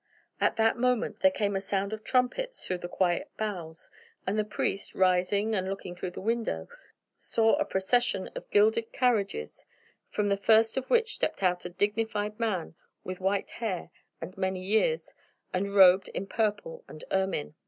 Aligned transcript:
At 0.39 0.55
that 0.55 0.79
moment 0.79 1.19
there 1.19 1.29
came 1.29 1.55
a 1.55 1.61
sound 1.61 1.93
of 1.93 2.03
trumpets 2.03 2.65
through 2.65 2.79
the 2.79 2.87
quiet 2.89 3.29
boughs, 3.37 3.91
and 4.25 4.35
the 4.35 4.43
priest, 4.43 4.95
rising 4.95 5.53
and 5.53 5.69
looking 5.69 5.93
through 5.95 6.09
the 6.09 6.19
window, 6.21 6.67
saw 7.19 7.53
a 7.57 7.65
procession 7.65 8.27
of 8.33 8.49
gilded 8.49 8.91
carriages, 8.93 9.67
from 10.09 10.29
the 10.29 10.37
first 10.37 10.75
of 10.75 10.89
which 10.89 11.13
stepped 11.13 11.43
out 11.43 11.65
a 11.65 11.69
dignified 11.69 12.39
man 12.39 12.73
with 13.03 13.19
white 13.19 13.51
hair 13.51 13.91
and 14.19 14.35
many 14.39 14.63
years, 14.63 15.13
and 15.53 15.75
robed 15.75 16.07
in 16.07 16.25
purple 16.25 16.83
and 16.87 17.03
ermine. 17.11 17.53